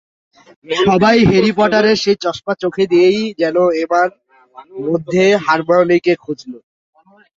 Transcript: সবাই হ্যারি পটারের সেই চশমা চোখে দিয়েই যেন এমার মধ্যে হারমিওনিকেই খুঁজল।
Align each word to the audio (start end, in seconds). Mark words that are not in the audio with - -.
সবাই 0.81 1.17
হ্যারি 1.29 1.51
পটারের 1.57 1.97
সেই 2.03 2.17
চশমা 2.23 2.53
চোখে 2.63 2.83
দিয়েই 2.91 3.21
যেন 3.41 3.55
এমার 3.83 4.09
মধ্যে 4.85 5.23
হারমিওনিকেই 5.45 6.17
খুঁজল। 6.23 6.53